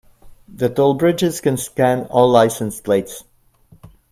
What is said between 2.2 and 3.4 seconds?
license plates.